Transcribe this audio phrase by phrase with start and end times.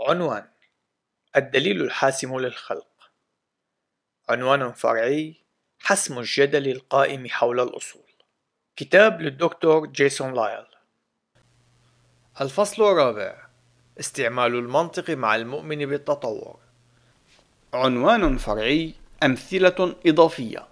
[0.00, 0.44] عنوان
[1.36, 3.10] الدليل الحاسم للخلق.
[4.28, 5.34] عنوان فرعي
[5.78, 8.02] حسم الجدل القائم حول الأصول.
[8.76, 10.64] كتاب للدكتور جيسون لايل.
[12.40, 13.46] الفصل الرابع
[14.00, 16.58] استعمال المنطق مع المؤمن بالتطور.
[17.74, 20.68] عنوان فرعي أمثلة إضافية.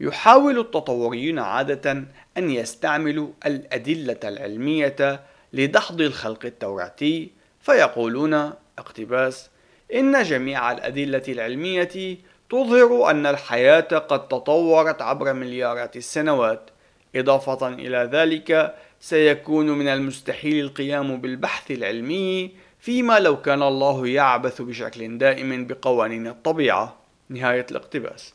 [0.00, 2.04] يحاول التطوريون عادة
[2.36, 8.34] أن يستعملوا الأدلة العلمية لدحض الخلق التوراتي فيقولون
[8.78, 9.50] اقتباس
[9.94, 12.18] إن جميع الأدلة العلمية
[12.50, 16.70] تظهر أن الحياة قد تطورت عبر مليارات السنوات.
[17.16, 25.18] إضافة إلى ذلك سيكون من المستحيل القيام بالبحث العلمي فيما لو كان الله يعبث بشكل
[25.18, 26.96] دائم بقوانين الطبيعة.
[27.28, 28.34] نهاية الاقتباس.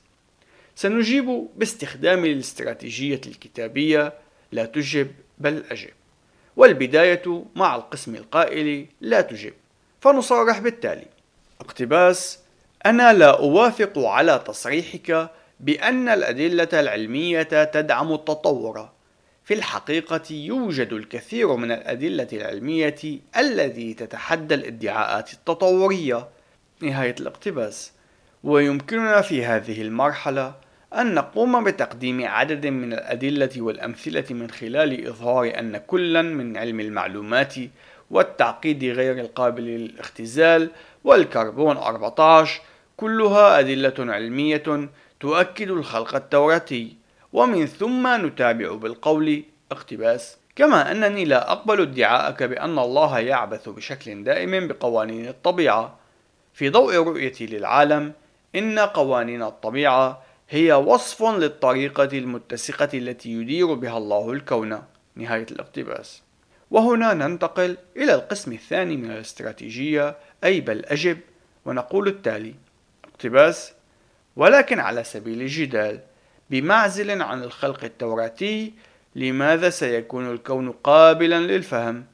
[0.76, 4.13] سنجيب باستخدام الاستراتيجية الكتابية.
[4.52, 5.97] لا تجب بل أجب.
[6.58, 9.54] والبداية مع القسم القائل لا تجب
[10.02, 11.08] فنصرح بالتالي.
[11.62, 12.40] اقتباس
[12.86, 18.90] أنا لا أوافق على تصريحك بأن الأدلة العلمية تدعم التطور.
[19.46, 22.96] في الحقيقة يوجد الكثير من الأدلة العلمية
[23.38, 26.27] التي تتحدى الادعاءات التطورية.
[26.82, 27.92] نهاية الاقتباس.
[28.44, 30.55] ويمكننا في هذه المرحلة
[30.93, 37.55] أن نقوم بتقديم عدد من الأدلة والأمثلة من خلال إظهار أن كلا من علم المعلومات
[38.12, 40.70] والتعقيد غير القابل للاختزال
[41.04, 42.62] والكربون 14
[42.98, 46.96] كلها أدلة علمية تؤكد الخلق التوراتي.
[47.34, 50.38] ومن ثم نتابع بالقول اقتباس.
[50.55, 55.98] كما أنني لا أقبل ادعاءك بأن الله يعبث بشكل دائم بقوانين الطبيعة.
[56.54, 58.13] في ضوء رؤيتي للعالم
[58.55, 64.81] إن قوانين الطبيعة هي وصف للطريقة المتسقة التي يدير بها الله الكون.
[65.16, 66.22] نهاية الاقتباس.
[66.72, 71.18] وهنا ننتقل إلى القسم الثاني من الاستراتيجية أي بل أجب
[71.66, 72.56] ونقول التالي
[73.06, 73.73] اقتباس.
[74.35, 76.00] ولكن على سبيل الجدال
[76.50, 78.74] بمعزل عن الخلق التوراتي
[79.16, 82.06] لماذا سيكون الكون قابلا للفهم؟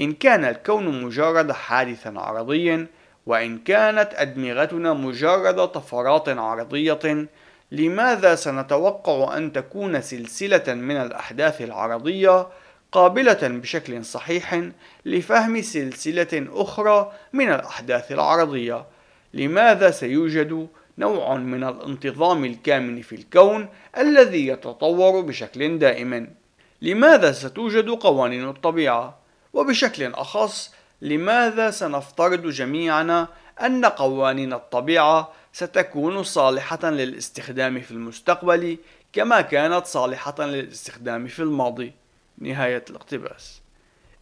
[0.00, 2.86] إن كان الكون مجرد حادث عرضي
[3.26, 7.28] وإن كانت أدمغتنا مجرد طفرات عرضية
[7.72, 12.46] لماذا سنتوقع أن تكون سلسلة من الأحداث العرضية
[12.92, 14.62] قابلة بشكل صحيح
[15.04, 18.86] لفهم سلسلة أخرى من الأحداث العرضية؟
[19.34, 20.68] لماذا سيوجد
[20.98, 23.68] نوع من الانتظام الكامن في الكون
[23.98, 26.34] الذي يتطور بشكل دائم؟
[26.82, 29.18] لماذا ستوجد قوانين الطبيعة؟
[29.52, 33.28] وبشكل أخص لماذا سنفترض جميعنا
[33.60, 38.78] أن قوانين الطبيعة ستكون صالحة للاستخدام في المستقبل
[39.12, 41.92] كما كانت صالحة للاستخدام في الماضي.
[42.38, 43.60] نهاية الاقتباس.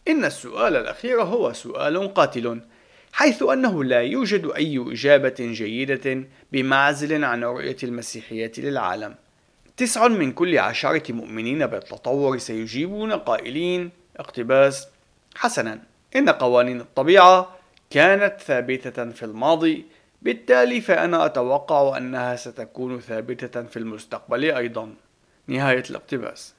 [0.07, 2.61] إن السؤال الأخير هو سؤال قاتل
[3.13, 9.15] حيث أنه لا يوجد أي إجابة جيدة بمعزل عن رؤية المسيحية للعالم.
[9.77, 14.87] تسع من كل عشرة مؤمنين بالتطور سيجيبون قائلين اقتباس
[15.35, 15.79] حسنا.
[16.15, 17.56] إن قوانين الطبيعة
[17.89, 19.85] كانت ثابتة في الماضي
[20.21, 24.93] بالتالي فأنا أتوقع أنها ستكون ثابتة في المستقبل أيضا.
[25.47, 26.55] نهاية الاقتباس.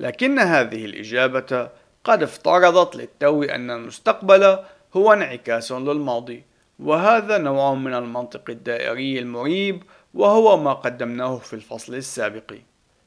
[0.00, 1.68] لكن هذه الإجابة
[2.04, 4.58] قد افترضت للتو أن المستقبل
[4.96, 6.42] هو انعكاس للماضي
[6.78, 9.82] وهذا نوع من المنطق الدائري المريب
[10.14, 12.54] وهو ما قدمناه في الفصل السابق.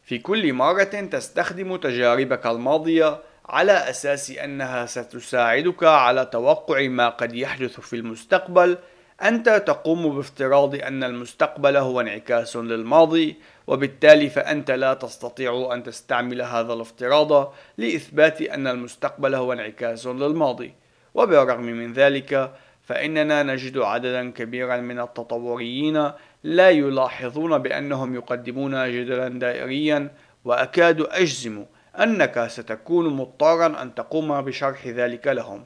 [0.04, 3.20] في كل مرة تستخدم تجاربك الماضية
[3.50, 8.78] على أساس أنها ستساعدك على توقع ما قد يحدث في المستقبل
[9.24, 13.36] أنت تقوم بافتراض أن المستقبل هو انعكاس للماضي
[13.68, 20.74] وبالتالي فأنت لا تستطيع أن تستعمل هذا الافتراض لإثبات أن المستقبل هو انعكاس للماضي.
[21.14, 22.52] وبالرغم من ذلك
[22.84, 26.12] فإننا نجد عددا كبيرا من التطوريين
[26.44, 30.12] لا يلاحظون بأنهم يقدمون جدلا دائريا
[30.46, 31.66] وأكاد أجزم
[32.04, 35.66] أنك ستكون مضطرا أن تقوم بشرح ذلك لهم.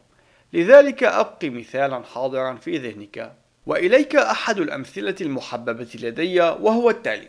[0.54, 3.34] لذلك أبقي مثالا حاضرا في ذهنك.
[3.66, 7.28] وإليك أحد الأمثلة المحببة لدي وهو التالي.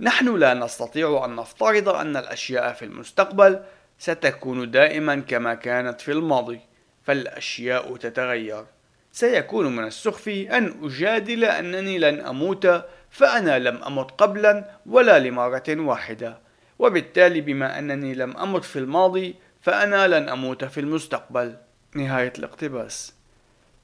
[0.00, 3.60] نحن لا نستطيع أن نفترض أن الأشياء في المستقبل
[3.98, 6.60] ستكون دائما كما كانت في الماضي
[7.04, 8.64] فالأشياء تتغير.
[9.12, 16.47] سيكون من السخف أن أجادل أنني لن أموت فأنا لم أمت قبلا ولا لمرة واحدة.
[16.78, 21.56] وبالتالي بما أنني لم أمت في الماضي فأنا لن أموت في المستقبل
[21.94, 23.14] نهاية الاقتباس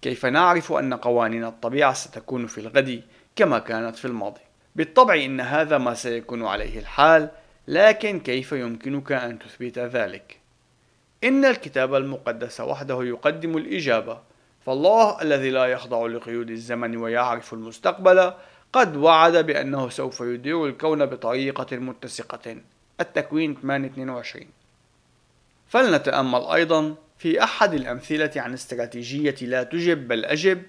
[0.02, 3.02] كيف نعرف أن قوانين الطبيعة ستكون في الغد
[3.37, 4.41] كما كانت في الماضي؟
[4.76, 7.29] بالطبع إن هذا ما سيكون عليه الحال
[7.69, 10.38] لكن كيف يمكنك أن تثبت ذلك؟
[11.25, 14.20] إن الكتاب المقدس وحده يقدم الإجابة
[14.67, 18.32] فالله الذي لا يخضع لقيود الزمن ويعرف المستقبل
[18.73, 22.56] قد وعد بأنه سوف يدير الكون بطريقة متسقة
[23.00, 24.46] التكوين 822
[25.69, 30.62] فلنتأمل أيضا في أحد الأمثلة عن استراتيجية لا تجب بل أجب.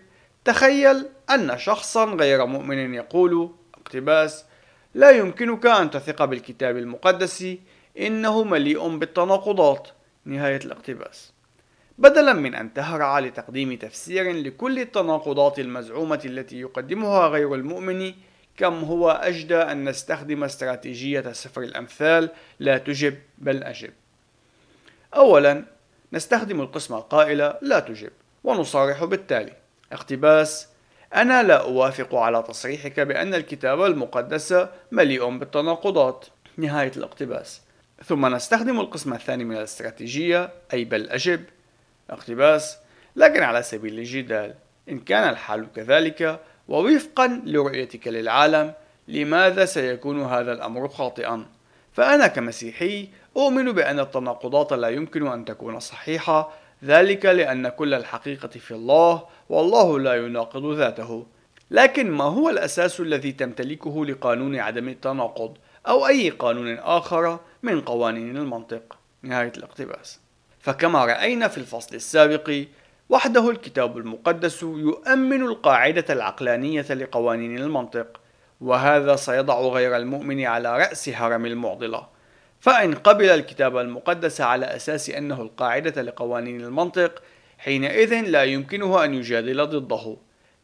[0.45, 4.45] تخيل أن شخصا غير مؤمن يقول اقتباس
[4.93, 7.57] لا يمكنك أن تثق بالكتاب المقدس
[7.99, 9.87] إنه مليء بالتناقضات.
[10.25, 11.33] نهاية الاقتباس.
[11.97, 18.13] بدلا من أن تهرع لتقديم تفسير لكل التناقضات المزعومة التي يقدمها غير المؤمن
[18.57, 22.29] كم هو أجدى أن نستخدم استراتيجية سفر الأمثال
[22.59, 23.93] لا تجب بل أجب؟
[25.15, 25.65] أولا
[26.13, 28.11] نستخدم القسمة القائلة لا تجب
[28.43, 29.53] ونصارح بالتالي.
[29.91, 30.67] اقتباس
[31.15, 36.25] أنا لا أوافق على تصريحك بأن الكتاب المقدس مليء بالتناقضات.
[36.57, 37.61] نهاية الاقتباس.
[38.05, 41.43] ثم نستخدم القسم الثاني من الاستراتيجية أي بل أجب.
[42.09, 42.77] اقتباس
[43.15, 44.53] لكن على سبيل الجدال
[44.89, 48.73] إن كان الحال كذلك ووفقا لرؤيتك للعالم
[49.07, 51.45] لماذا سيكون هذا الأمر خاطئا؟
[51.93, 56.51] فأنا كمسيحي أؤمن بأن التناقضات لا يمكن أن تكون صحيحة
[56.83, 61.25] ذلك لأن كل الحقيقة في الله والله لا يناقض ذاته.
[61.71, 65.57] لكن ما هو الأساس الذي تمتلكه لقانون عدم التناقض
[65.87, 70.19] أو أي قانون آخر من قوانين المنطق؟ نهاية الاقتباس.
[70.59, 72.63] فكما رأينا في الفصل السابق
[73.09, 78.19] وحده الكتاب المقدس يؤمن القاعدة العقلانية لقوانين المنطق
[78.61, 82.07] وهذا سيضع غير المؤمن على رأس هرم المعضلة.
[82.59, 87.23] فإن قبل الكتاب المقدس على أساس أنه القاعدة لقوانين المنطق
[87.57, 90.17] حينئذ لا يمكنه أن يجادل ضده.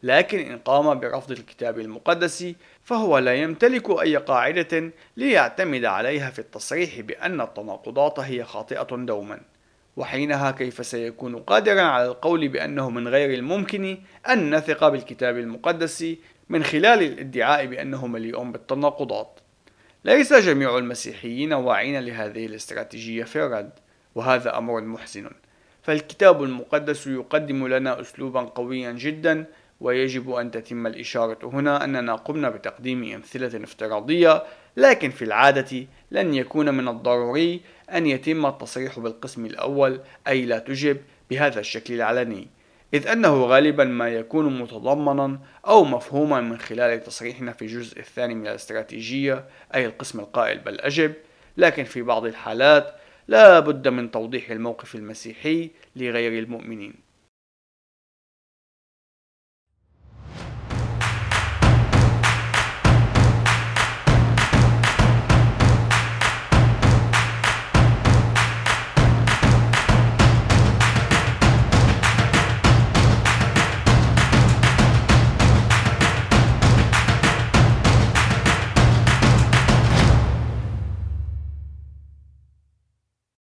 [0.03, 2.45] لكن إن قام برفض الكتاب المقدس
[2.83, 9.41] فهو لا يمتلك أي قاعدة ليعتمد عليها في التصريح بأن التناقضات هي خاطئة دوما.
[9.97, 13.97] وحينها كيف سيكون قادرا على القول بأنه من غير الممكن
[14.29, 16.05] أن نثق بالكتاب المقدس
[16.49, 19.39] من خلال الادعاء بأنه مليء بالتناقضات.
[20.05, 23.71] ليس جميع المسيحيين واعين لهذه الاستراتيجية في الرد
[24.15, 25.29] وهذا أمر محزن.
[25.81, 29.45] فالكتاب المقدس يقدم لنا أسلوبا قويا جدا
[29.81, 34.43] ويجب أن تتم الإشارة هنا أننا قمنا بتقديم أمثلة افتراضية
[34.77, 37.61] لكن في العادة لن يكون من الضروري
[37.91, 40.97] أن يتم التصريح بالقسم الأول أي لا تجب
[41.29, 42.47] بهذا الشكل العلني.
[42.93, 48.47] إذ أنه غالبا ما يكون متضمنا أو مفهوما من خلال تصريحنا في الجزء الثاني من
[48.47, 49.45] الاستراتيجية
[49.75, 51.13] أي القسم القائل بل أجب.
[51.57, 52.95] لكن في بعض الحالات
[53.27, 57.10] لا بد من توضيح الموقف المسيحي لغير المؤمنين.